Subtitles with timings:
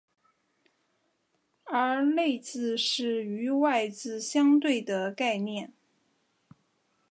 [1.65, 5.73] 而内字是与外字相对的概念。